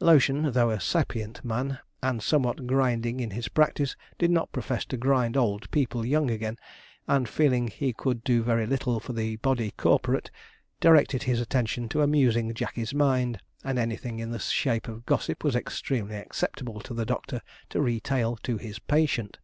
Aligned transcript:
Lotion, 0.00 0.52
though 0.52 0.70
a 0.70 0.78
sapient 0.78 1.44
man, 1.44 1.80
and 2.00 2.22
somewhat 2.22 2.64
grinding 2.68 3.18
in 3.18 3.32
his 3.32 3.48
practice, 3.48 3.96
did 4.18 4.30
not 4.30 4.52
profess 4.52 4.84
to 4.84 4.96
grind 4.96 5.36
old 5.36 5.68
people 5.72 6.06
young 6.06 6.30
again, 6.30 6.58
and 7.08 7.28
feeling 7.28 7.66
he 7.66 7.92
could 7.92 8.22
do 8.22 8.44
very 8.44 8.66
little 8.66 9.00
for 9.00 9.12
the 9.12 9.34
body 9.38 9.72
corporate, 9.76 10.30
directed 10.78 11.24
his 11.24 11.40
attention 11.40 11.88
to 11.88 12.02
amusing 12.02 12.54
Jackey's 12.54 12.94
mind, 12.94 13.40
and 13.64 13.80
anything 13.80 14.20
in 14.20 14.30
the 14.30 14.38
shape 14.38 14.86
of 14.86 15.04
gossip 15.06 15.42
was 15.42 15.56
extremely 15.56 16.14
acceptable 16.18 16.78
to 16.82 16.94
the 16.94 17.04
doctor 17.04 17.40
to 17.70 17.82
retail 17.82 18.36
to 18.44 18.58
his 18.58 18.78
patient. 18.78 19.40